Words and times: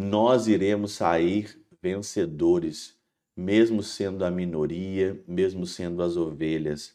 nós 0.00 0.48
iremos 0.48 0.92
sair 0.92 1.60
vencedores, 1.82 2.94
mesmo 3.36 3.82
sendo 3.82 4.24
a 4.24 4.30
minoria, 4.30 5.20
mesmo 5.28 5.66
sendo 5.66 6.02
as 6.02 6.16
ovelhas. 6.16 6.92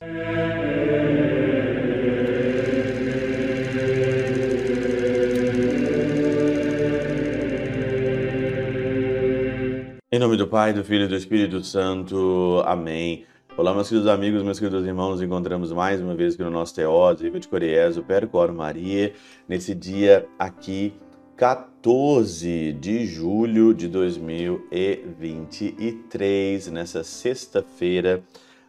Em 10.12 10.20
nome 10.20 10.36
do 10.38 10.48
Pai, 10.48 10.74
do 10.74 10.84
Filho 10.84 11.06
e 11.06 11.08
do 11.08 11.16
Espírito 11.16 11.64
Santo. 11.64 12.64
Amém. 12.66 13.26
Olá, 13.58 13.74
meus 13.74 13.88
queridos 13.88 14.10
amigos, 14.10 14.42
meus 14.42 14.60
queridos 14.60 14.86
irmãos, 14.86 15.12
nos 15.12 15.22
encontramos 15.22 15.72
mais 15.72 16.02
uma 16.02 16.16
vez 16.16 16.34
aqui 16.34 16.44
no 16.44 16.50
nosso 16.50 16.74
Teóse, 16.74 17.24
Viva 17.24 17.40
de 17.40 17.48
Coriés, 17.48 17.98
o 17.98 18.04
Percor 18.04 18.52
Maria, 18.52 19.14
nesse 19.48 19.76
dia 19.76 20.28
aqui, 20.38 20.94
14 21.38 22.74
de 22.80 23.06
julho 23.06 23.74
de 23.74 23.90
2023, 23.90 26.68
nessa 26.68 27.04
sexta-feira 27.04 28.24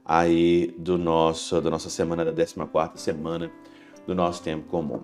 aí 0.04 0.74
do 0.76 0.98
nosso, 0.98 1.60
da 1.60 1.70
nossa 1.70 1.88
semana, 1.88 2.24
da 2.24 2.32
14ª 2.32 2.96
semana 2.96 3.52
do 4.04 4.16
nosso 4.16 4.42
tempo 4.42 4.66
comum. 4.66 5.02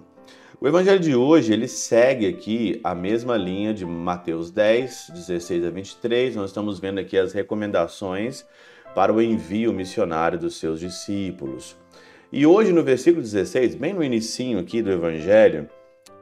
O 0.60 0.66
evangelho 0.66 0.98
de 0.98 1.14
hoje, 1.14 1.52
ele 1.52 1.68
segue 1.68 2.26
aqui 2.26 2.80
a 2.82 2.96
mesma 2.96 3.36
linha 3.36 3.72
de 3.72 3.86
Mateus 3.86 4.50
10, 4.50 5.12
16 5.14 5.64
a 5.64 5.70
23. 5.70 6.34
Nós 6.34 6.50
estamos 6.50 6.80
vendo 6.80 6.98
aqui 6.98 7.16
as 7.16 7.32
recomendações 7.32 8.44
para 8.92 9.12
o 9.12 9.22
envio 9.22 9.72
missionário 9.72 10.36
dos 10.36 10.56
seus 10.56 10.80
discípulos. 10.80 11.76
E 12.32 12.44
hoje 12.44 12.72
no 12.72 12.82
versículo 12.82 13.22
16, 13.22 13.76
bem 13.76 13.94
no 13.94 14.02
inicinho 14.02 14.58
aqui 14.58 14.82
do 14.82 14.90
evangelho, 14.90 15.68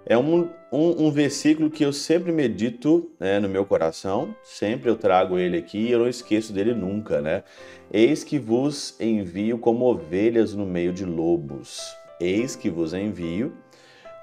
é 0.07 0.17
um, 0.17 0.49
um, 0.73 1.07
um 1.07 1.11
versículo 1.11 1.71
que 1.71 1.85
eu 1.85 1.93
sempre 1.93 2.33
medito 2.33 3.11
né, 3.19 3.39
no 3.39 3.49
meu 3.49 3.65
coração, 3.65 4.35
sempre 4.43 4.89
eu 4.89 4.97
trago 4.97 5.39
ele 5.39 5.59
aqui 5.59 5.79
e 5.79 5.93
eu 5.93 6.01
não 6.01 6.09
esqueço 6.09 6.53
dele 6.53 6.75
nunca, 6.75 7.21
né? 7.21 7.45
Eis 7.93 8.25
que 8.25 8.39
vos 8.39 8.99
envio 9.01 9.59
como 9.59 9.85
ovelhas 9.85 10.55
no 10.55 10.65
meio 10.65 10.93
de 10.93 11.05
lobos. 11.05 11.81
Eis 12.21 12.57
que 12.57 12.71
vos 12.71 12.95
envio 12.95 13.53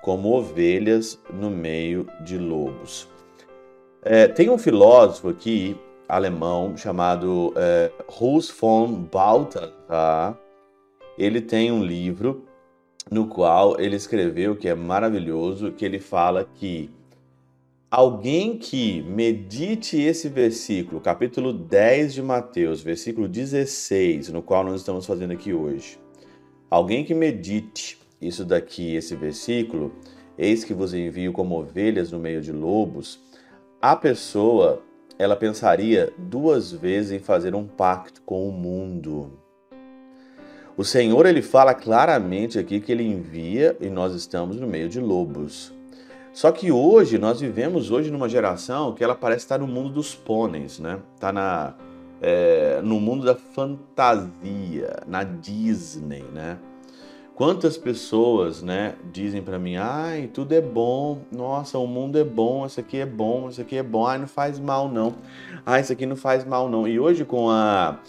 como 0.02 0.34
ovelhas 0.34 1.19
no 1.34 1.50
meio 1.50 2.08
de 2.22 2.38
lobos. 2.38 3.08
É, 4.02 4.28
tem 4.28 4.50
um 4.50 4.58
filósofo 4.58 5.30
aqui, 5.30 5.75
alemão, 6.08 6.78
chamado 6.78 7.53
é, 7.58 7.91
Hus 8.19 8.50
von 8.50 8.88
Balthasar. 8.94 10.38
Ele 11.17 11.41
tem 11.41 11.72
um 11.72 11.84
livro 11.84 12.45
no 13.09 13.27
qual 13.27 13.80
ele 13.80 13.95
escreveu, 13.95 14.55
que 14.55 14.67
é 14.67 14.75
maravilhoso, 14.75 15.72
que 15.72 15.86
ele 15.86 16.00
fala 16.00 16.47
que 16.55 16.89
alguém 17.89 18.58
que 18.58 19.02
medite 19.03 20.00
esse 20.00 20.27
versículo, 20.27 21.00
capítulo 21.00 21.53
10 21.53 22.13
de 22.13 22.22
Mateus, 22.22 22.81
versículo 22.81 23.28
16, 23.28 24.30
no 24.30 24.41
qual 24.41 24.63
nós 24.63 24.81
estamos 24.81 25.05
fazendo 25.05 25.31
aqui 25.31 25.53
hoje, 25.53 25.97
alguém 26.69 27.05
que 27.05 27.13
medite 27.13 27.97
isso 28.22 28.44
daqui, 28.44 28.95
esse 28.95 29.16
versículo, 29.16 29.94
eis 30.38 30.63
que 30.63 30.73
vos 30.73 30.94
envio 30.94 31.31
como 31.31 31.59
ovelhas 31.59 32.11
no 32.11 32.19
meio 32.19 32.41
de 32.41 32.52
lobos, 32.52 33.19
a 33.81 33.95
pessoa 33.95 34.81
ela 35.17 35.35
pensaria 35.35 36.13
duas 36.17 36.72
vezes 36.72 37.11
em 37.11 37.19
fazer 37.19 37.55
um 37.55 37.66
pacto 37.66 38.22
com 38.22 38.47
o 38.47 38.52
mundo. 38.52 39.31
O 40.78 40.83
Senhor 40.83 41.25
ele 41.25 41.42
fala 41.42 41.73
claramente 41.73 42.59
aqui 42.59 42.80
que 42.80 42.92
ele 42.92 43.03
envia 43.03 43.75
e 43.81 43.89
nós 43.89 44.14
estamos 44.14 44.58
no 44.58 44.67
meio 44.67 44.88
de 44.88 45.00
lobos. 45.00 45.73
Só 46.31 46.52
que 46.52 46.72
hoje 46.72 47.17
nós 47.17 47.42
vivemos 47.42 47.89
hoje 47.89 48.11
numa 48.11 48.30
geração 48.30 48.94
que 48.94 49.03
ela 49.03 49.16
parece 49.16 49.45
estar 49.45 49.58
no 49.58 49.66
mundo 49.66 49.89
dos 49.89 50.14
pôneis, 50.14 50.78
né? 50.78 51.00
Tá 51.19 51.34
na 51.34 51.73
é, 52.22 52.80
no 52.84 53.00
mundo 53.00 53.25
da 53.25 53.34
fantasia, 53.34 54.97
na 55.08 55.23
Disney, 55.23 56.23
né? 56.31 56.59
Quantas 57.34 57.75
pessoas, 57.75 58.62
né, 58.62 58.96
dizem 59.12 59.44
para 59.44 59.59
mim, 59.59 59.75
ai, 59.75 60.28
tudo 60.31 60.53
é 60.53 60.62
bom, 60.62 61.19
nossa, 61.31 61.78
o 61.78 61.85
mundo 61.85 62.18
é 62.18 62.23
bom, 62.23 62.66
isso 62.66 62.79
aqui 62.79 62.97
é 62.97 63.06
bom, 63.06 63.50
isso 63.50 63.62
aqui 63.62 63.78
é 63.78 63.84
bom, 63.84 64.07
ai, 64.07 64.18
não 64.18 64.28
faz 64.28 64.59
mal 64.59 64.90
não, 64.90 65.13
ai, 65.63 65.81
isso 65.81 65.94
aqui 65.94 66.07
não 66.07 66.16
faz 66.16 66.44
mal 66.46 66.68
não. 66.69 66.88
E 66.88 67.00
hoje 67.00 67.25
com 67.25 67.50
a 67.50 68.00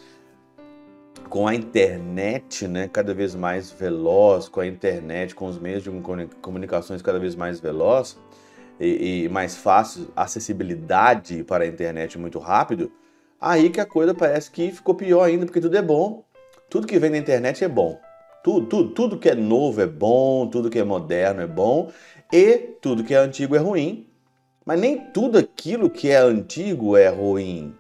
com 1.28 1.46
a 1.46 1.54
internet, 1.54 2.66
né, 2.66 2.88
cada 2.88 3.12
vez 3.12 3.34
mais 3.34 3.70
veloz, 3.70 4.48
com 4.48 4.60
a 4.60 4.66
internet, 4.66 5.34
com 5.34 5.46
os 5.46 5.58
meios 5.58 5.82
de 5.82 5.90
comunicações 6.40 7.02
cada 7.02 7.18
vez 7.18 7.34
mais 7.34 7.60
veloz 7.60 8.18
e, 8.80 9.24
e 9.24 9.28
mais 9.28 9.56
fácil, 9.56 10.08
acessibilidade 10.16 11.44
para 11.44 11.64
a 11.64 11.66
internet 11.66 12.18
muito 12.18 12.38
rápido, 12.38 12.90
aí 13.40 13.70
que 13.70 13.80
a 13.80 13.86
coisa 13.86 14.14
parece 14.14 14.50
que 14.50 14.70
ficou 14.70 14.94
pior 14.94 15.24
ainda, 15.24 15.44
porque 15.44 15.60
tudo 15.60 15.76
é 15.76 15.82
bom. 15.82 16.24
Tudo 16.70 16.86
que 16.86 16.98
vem 16.98 17.10
na 17.10 17.18
internet 17.18 17.64
é 17.64 17.68
bom. 17.68 17.98
Tudo, 18.42 18.66
tudo, 18.66 18.90
tudo 18.90 19.18
que 19.18 19.28
é 19.28 19.34
novo 19.34 19.80
é 19.80 19.86
bom, 19.86 20.46
tudo 20.46 20.70
que 20.70 20.78
é 20.78 20.84
moderno 20.84 21.40
é 21.40 21.46
bom 21.46 21.90
e 22.32 22.58
tudo 22.80 23.04
que 23.04 23.14
é 23.14 23.18
antigo 23.18 23.56
é 23.56 23.58
ruim. 23.58 24.06
Mas 24.64 24.78
nem 24.80 24.98
tudo 25.12 25.38
aquilo 25.38 25.90
que 25.90 26.10
é 26.10 26.18
antigo 26.18 26.96
é 26.96 27.08
ruim. 27.08 27.74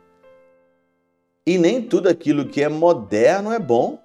E 1.48 1.56
nem 1.56 1.80
tudo 1.80 2.10
aquilo 2.10 2.44
que 2.44 2.62
é 2.62 2.68
moderno 2.68 3.50
é 3.50 3.58
bom. 3.58 3.98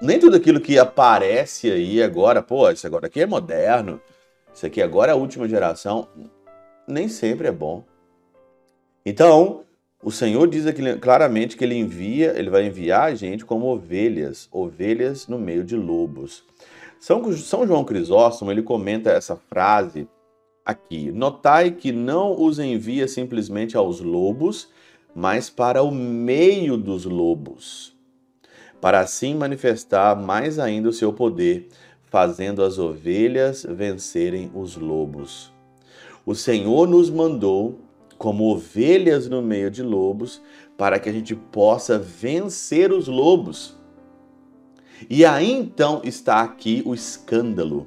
Nem 0.00 0.20
tudo 0.20 0.36
aquilo 0.36 0.60
que 0.60 0.78
aparece 0.78 1.68
aí 1.68 2.00
agora, 2.00 2.40
pô, 2.40 2.70
isso 2.70 2.86
agora 2.86 3.08
aqui 3.08 3.20
é 3.22 3.26
moderno, 3.26 4.00
isso 4.54 4.64
aqui 4.64 4.80
agora 4.80 5.10
é 5.10 5.14
a 5.14 5.16
última 5.16 5.48
geração, 5.48 6.06
nem 6.86 7.08
sempre 7.08 7.48
é 7.48 7.50
bom. 7.50 7.82
Então, 9.04 9.64
o 10.00 10.12
Senhor 10.12 10.46
diz 10.46 10.64
aqui 10.64 10.80
claramente 10.98 11.56
que 11.56 11.64
ele 11.64 11.74
envia, 11.74 12.38
ele 12.38 12.50
vai 12.50 12.66
enviar 12.66 13.10
a 13.10 13.14
gente 13.16 13.44
como 13.44 13.66
ovelhas, 13.66 14.48
ovelhas 14.52 15.26
no 15.26 15.40
meio 15.40 15.64
de 15.64 15.74
lobos. 15.74 16.44
São, 17.00 17.32
São 17.32 17.66
João 17.66 17.82
Crisóstomo, 17.82 18.52
ele 18.52 18.62
comenta 18.62 19.10
essa 19.10 19.34
frase 19.34 20.06
aqui: 20.64 21.10
Notai 21.10 21.72
que 21.72 21.90
não 21.90 22.40
os 22.40 22.60
envia 22.60 23.08
simplesmente 23.08 23.76
aos 23.76 24.00
lobos, 24.00 24.68
mas 25.14 25.50
para 25.50 25.82
o 25.82 25.90
meio 25.90 26.76
dos 26.76 27.04
lobos, 27.04 27.96
para 28.80 29.00
assim 29.00 29.34
manifestar 29.34 30.14
mais 30.14 30.58
ainda 30.58 30.88
o 30.88 30.92
seu 30.92 31.12
poder, 31.12 31.68
fazendo 32.04 32.62
as 32.62 32.78
ovelhas 32.78 33.66
vencerem 33.68 34.50
os 34.54 34.76
lobos. 34.76 35.52
O 36.24 36.34
Senhor 36.34 36.88
nos 36.88 37.10
mandou 37.10 37.78
como 38.18 38.52
ovelhas 38.52 39.28
no 39.28 39.40
meio 39.40 39.70
de 39.70 39.82
lobos, 39.82 40.42
para 40.76 40.98
que 40.98 41.08
a 41.08 41.12
gente 41.12 41.34
possa 41.34 41.98
vencer 41.98 42.92
os 42.92 43.08
lobos. 43.08 43.76
E 45.08 45.24
aí 45.24 45.52
então 45.52 46.00
está 46.04 46.42
aqui 46.42 46.82
o 46.84 46.94
escândalo. 46.94 47.86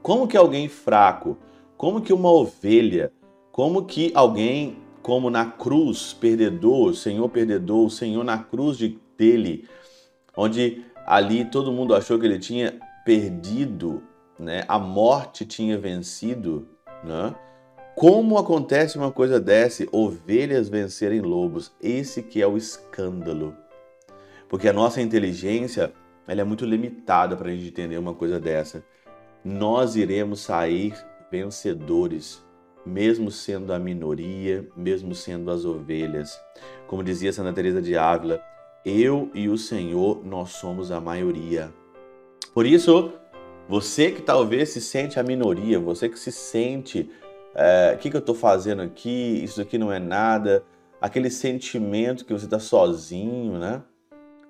Como 0.00 0.28
que 0.28 0.36
alguém 0.36 0.68
fraco, 0.68 1.36
como 1.76 2.00
que 2.00 2.12
uma 2.12 2.30
ovelha, 2.30 3.12
como 3.50 3.84
que 3.84 4.12
alguém 4.14 4.76
como 5.02 5.30
na 5.30 5.46
cruz, 5.46 6.12
perdedor, 6.12 6.90
o 6.90 6.94
Senhor 6.94 7.28
perdedor, 7.28 7.86
o 7.86 7.90
Senhor 7.90 8.24
na 8.24 8.38
cruz 8.38 8.76
de, 8.76 8.98
dele, 9.16 9.68
onde 10.36 10.84
ali 11.06 11.44
todo 11.44 11.72
mundo 11.72 11.94
achou 11.94 12.18
que 12.18 12.26
ele 12.26 12.38
tinha 12.38 12.78
perdido, 13.04 14.02
né? 14.38 14.64
A 14.68 14.78
morte 14.78 15.44
tinha 15.44 15.78
vencido, 15.78 16.68
né? 17.04 17.34
Como 17.96 18.38
acontece 18.38 18.96
uma 18.96 19.10
coisa 19.10 19.38
dessa? 19.38 19.84
Ovelhas 19.92 20.68
vencerem 20.68 21.20
lobos. 21.20 21.72
Esse 21.82 22.22
que 22.22 22.40
é 22.40 22.46
o 22.46 22.56
escândalo. 22.56 23.54
Porque 24.48 24.68
a 24.68 24.72
nossa 24.72 25.02
inteligência 25.02 25.92
ela 26.26 26.40
é 26.40 26.44
muito 26.44 26.64
limitada 26.64 27.36
para 27.36 27.48
a 27.48 27.50
gente 27.50 27.68
entender 27.68 27.98
uma 27.98 28.14
coisa 28.14 28.38
dessa. 28.38 28.84
Nós 29.44 29.96
iremos 29.96 30.40
sair 30.40 30.94
vencedores, 31.30 32.42
mesmo 32.90 33.30
sendo 33.30 33.72
a 33.72 33.78
minoria, 33.78 34.68
mesmo 34.76 35.14
sendo 35.14 35.50
as 35.50 35.64
ovelhas. 35.64 36.40
Como 36.86 37.04
dizia 37.04 37.32
Santa 37.32 37.52
Teresa 37.52 37.80
de 37.80 37.96
Ávila, 37.96 38.42
eu 38.84 39.30
e 39.32 39.48
o 39.48 39.56
Senhor, 39.56 40.24
nós 40.24 40.50
somos 40.50 40.90
a 40.90 41.00
maioria. 41.00 41.72
Por 42.52 42.66
isso, 42.66 43.12
você 43.68 44.10
que 44.10 44.22
talvez 44.22 44.70
se 44.70 44.80
sente 44.80 45.20
a 45.20 45.22
minoria, 45.22 45.78
você 45.78 46.08
que 46.08 46.18
se 46.18 46.32
sente 46.32 47.08
é, 47.54 47.92
o 47.94 47.98
que, 47.98 48.10
que 48.10 48.16
eu 48.16 48.20
estou 48.20 48.34
fazendo 48.34 48.82
aqui, 48.82 49.42
isso 49.42 49.60
aqui 49.60 49.78
não 49.78 49.92
é 49.92 49.98
nada, 49.98 50.64
aquele 51.00 51.30
sentimento 51.30 52.24
que 52.24 52.32
você 52.32 52.44
está 52.44 52.58
sozinho, 52.58 53.58
né? 53.58 53.82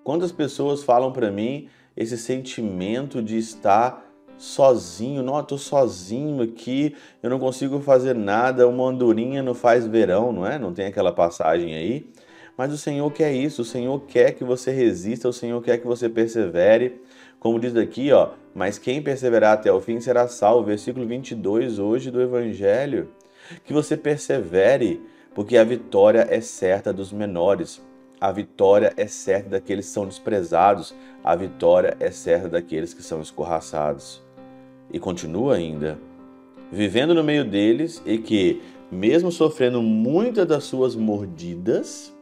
Quantas 0.03 0.33
pessoas 0.33 0.83
falam 0.83 1.13
para 1.13 1.31
mim 1.31 1.69
esse 1.97 2.17
sentimento 2.17 3.23
de 3.23 3.37
estar 3.37 4.10
sozinho, 4.41 5.23
não, 5.23 5.37
eu 5.37 5.43
tô 5.43 5.59
sozinho 5.59 6.43
aqui, 6.43 6.97
eu 7.23 7.29
não 7.29 7.39
consigo 7.39 7.79
fazer 7.81 8.15
nada, 8.15 8.67
uma 8.67 8.89
andorinha 8.89 9.43
não 9.43 9.55
faz 9.55 9.87
verão, 9.87 10.33
não 10.33 10.47
é? 10.47 10.59
Não 10.59 10.73
tem 10.73 10.87
aquela 10.87 11.13
passagem 11.13 11.75
aí? 11.75 12.11
Mas 12.57 12.73
o 12.73 12.79
Senhor 12.79 13.11
quer 13.13 13.33
isso, 13.33 13.63
o 13.63 13.65
Senhor 13.65 14.01
quer 14.07 14.33
que 14.33 14.43
você 14.43 14.71
resista, 14.71 15.29
o 15.29 15.33
Senhor 15.33 15.63
quer 15.63 15.79
que 15.79 15.87
você 15.87 16.09
persevere. 16.09 17.01
Como 17.39 17.61
diz 17.61 17.77
aqui, 17.77 18.13
ó, 18.13 18.31
mas 18.55 18.79
quem 18.79 19.03
perseverar 19.03 19.55
até 19.55 19.73
o 19.73 19.81
fim 19.81 20.01
será 20.01 20.27
salvo. 20.27 20.67
Versículo 20.67 21.07
22 21.07 21.79
hoje 21.79 22.11
do 22.11 22.21
Evangelho. 22.21 23.09
Que 23.65 23.73
você 23.73 23.97
persevere, 23.97 25.01
porque 25.35 25.57
a 25.57 25.65
vitória 25.65 26.27
é 26.31 26.41
certa 26.41 26.93
dos 26.93 27.13
menores. 27.13 27.83
A 28.21 28.31
vitória 28.31 28.93
é 28.97 29.07
certa 29.07 29.49
daqueles 29.49 29.87
que 29.87 29.93
são 29.93 30.07
desprezados. 30.07 30.95
A 31.25 31.35
vitória 31.35 31.97
é 31.99 32.11
certa 32.11 32.49
daqueles 32.49 32.93
que 32.93 33.03
são 33.03 33.23
escorraçados. 33.23 34.23
E 34.93 34.99
continua 34.99 35.55
ainda, 35.55 35.99
vivendo 36.71 37.15
no 37.15 37.23
meio 37.23 37.45
deles 37.45 38.03
e 38.05 38.19
que, 38.19 38.61
mesmo 38.91 39.31
sofrendo 39.31 39.81
muitas 39.83 40.47
das 40.47 40.65
suas 40.65 40.97
mordidas, 40.97 42.15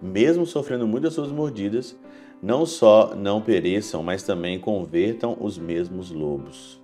mesmo 0.00 0.44
sofrendo 0.44 0.86
muitas 0.86 1.14
das 1.14 1.14
suas 1.14 1.32
mordidas, 1.32 1.96
não 2.42 2.66
só 2.66 3.14
não 3.14 3.40
pereçam, 3.40 4.02
mas 4.02 4.22
também 4.22 4.58
convertam 4.58 5.36
os 5.40 5.58
mesmos 5.58 6.10
lobos. 6.10 6.80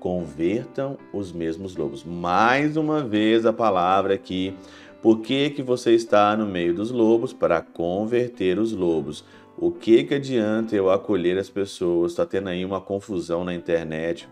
Convertam 0.00 0.98
os 1.12 1.32
mesmos 1.32 1.76
lobos. 1.76 2.02
Mais 2.04 2.76
uma 2.76 3.04
vez 3.04 3.46
a 3.46 3.52
palavra 3.52 4.14
aqui. 4.14 4.54
Por 5.02 5.18
que, 5.18 5.50
que 5.50 5.64
você 5.64 5.92
está 5.94 6.36
no 6.36 6.46
meio 6.46 6.72
dos 6.72 6.92
lobos? 6.92 7.32
Para 7.32 7.60
converter 7.60 8.56
os 8.56 8.72
lobos. 8.72 9.24
O 9.58 9.72
que, 9.72 10.04
que 10.04 10.14
adianta 10.14 10.76
eu 10.76 10.92
acolher 10.92 11.36
as 11.36 11.50
pessoas? 11.50 12.12
Está 12.12 12.24
tendo 12.24 12.48
aí 12.48 12.64
uma 12.64 12.80
confusão 12.80 13.44
na 13.44 13.52
internet, 13.52 14.28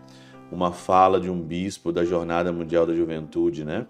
uma 0.49 0.71
fala 0.71 1.19
de 1.19 1.29
um 1.29 1.41
bispo 1.41 1.91
da 1.91 2.05
Jornada 2.05 2.53
Mundial 2.53 2.85
da 2.85 2.95
Juventude, 2.95 3.65
né? 3.65 3.85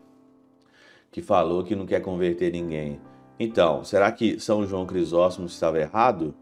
Que 1.12 1.22
falou 1.22 1.64
que 1.64 1.76
não 1.76 1.86
quer 1.86 2.02
converter 2.02 2.52
ninguém. 2.52 3.00
Então, 3.40 3.84
será 3.84 4.12
que 4.12 4.40
São 4.40 4.66
João 4.66 4.88
Crisóstomo 4.88 5.46
estava 5.46 5.80
errado? 5.80 6.34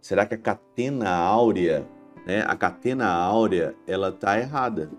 Será 0.00 0.24
que 0.24 0.34
a 0.34 0.38
catena 0.38 1.10
áurea, 1.10 1.86
né, 2.26 2.42
a 2.46 2.56
catena 2.56 3.12
áurea, 3.12 3.74
ela 3.86 4.08
está 4.08 4.38
errada? 4.38 4.90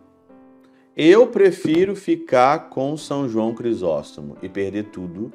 Eu 0.97 1.27
prefiro 1.27 1.93
ficar 1.93 2.69
com 2.69 2.95
São 2.95 3.27
João 3.27 3.53
Crisóstomo 3.53 4.37
e 4.41 4.47
perder 4.47 4.85
tudo. 4.85 5.29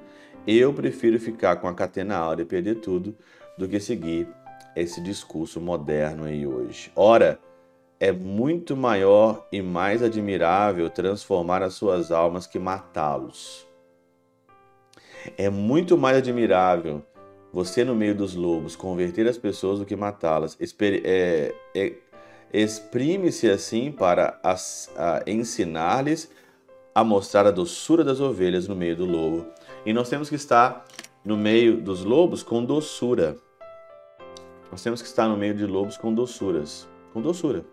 Eu 0.47 0.73
prefiro 0.73 1.21
ficar 1.21 1.57
com 1.57 1.69
a 1.69 1.75
catena 1.75 2.17
áurea 2.17 2.45
e 2.45 2.47
perder 2.47 2.77
tudo 2.77 3.15
do 3.59 3.69
que 3.69 3.79
seguir 3.79 4.27
esse 4.75 5.03
discurso 5.03 5.61
moderno 5.61 6.25
aí 6.25 6.47
hoje. 6.47 6.91
Ora, 6.97 7.39
é 7.99 8.11
muito 8.11 8.75
maior 8.75 9.47
e 9.53 9.61
mais 9.61 10.03
admirável 10.03 10.89
transformar 10.89 11.63
as 11.63 11.75
suas 11.75 12.11
almas 12.11 12.47
que 12.47 12.59
matá-los. 12.59 13.69
É 15.37 15.51
muito 15.51 15.99
mais 15.99 16.17
admirável 16.17 17.03
você 17.53 17.85
no 17.85 17.95
meio 17.95 18.15
dos 18.15 18.35
lobos, 18.35 18.77
converter 18.77 19.29
as 19.29 19.37
pessoas 19.37 19.79
do 19.81 19.85
que 19.85 19.95
matá-las. 19.95 20.57
É, 21.05 21.55
é, 21.75 21.93
Exprime-se 22.53 23.49
assim 23.49 23.93
para 23.93 24.41
ensinar-lhes 25.27 26.31
a 26.95 27.05
mostrar 27.05 27.47
a 27.47 27.51
doçura 27.51 28.03
das 28.03 28.21
ovelhas 28.21 28.67
no 28.67 28.75
meio 28.75 28.97
do 28.97 29.05
lobo. 29.05 29.47
E 29.87 29.93
nós 29.93 30.09
temos 30.09 30.29
que 30.29 30.35
estar 30.35 30.85
no 31.25 31.37
meio 31.37 31.81
dos 31.81 32.05
lobos 32.05 32.43
com 32.43 32.65
doçura. 32.65 33.37
Nós 34.71 34.83
temos 34.83 35.01
que 35.01 35.09
estar 35.09 35.29
no 35.29 35.37
meio 35.37 35.55
de 35.55 35.67
lobos 35.67 35.97
com 35.97 36.13
doçuras. 36.13 36.89
Com 37.13 37.21
doçura. 37.21 37.65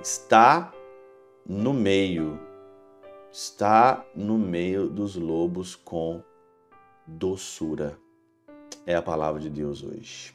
Está 0.00 0.72
no 1.46 1.72
meio. 1.72 2.38
Está 3.32 4.04
no 4.14 4.38
meio 4.38 4.88
dos 4.88 5.16
lobos 5.16 5.74
com 5.76 6.22
doçura 7.06 7.98
é 8.86 8.94
a 8.94 9.02
palavra 9.02 9.40
de 9.40 9.50
Deus 9.50 9.82
hoje. 9.82 10.34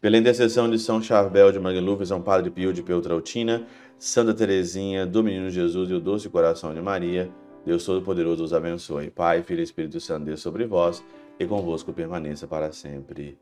Pela 0.00 0.16
intercessão 0.16 0.70
de 0.70 0.78
São 0.78 1.02
Charbel 1.02 1.50
de 1.50 1.58
Magluf, 1.58 2.06
São 2.06 2.22
Padre 2.22 2.50
Pio 2.50 2.72
de 2.72 2.82
Peltrautina, 2.82 3.66
Santa 3.98 4.32
Teresinha, 4.32 5.04
do 5.04 5.24
Menino 5.24 5.50
Jesus 5.50 5.90
e 5.90 5.94
o 5.94 6.00
Doce 6.00 6.28
Coração 6.28 6.72
de 6.72 6.80
Maria, 6.80 7.28
Deus 7.66 7.84
Todo-Poderoso 7.84 8.44
os 8.44 8.54
abençoe. 8.54 9.10
Pai, 9.10 9.42
Filho 9.42 9.60
e 9.60 9.64
Espírito 9.64 10.00
Santo, 10.00 10.26
Deus 10.26 10.40
sobre 10.40 10.66
vós 10.66 11.04
e 11.38 11.46
convosco 11.46 11.92
permaneça 11.92 12.46
para 12.46 12.70
sempre. 12.70 13.36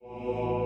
Amém. 0.00 0.61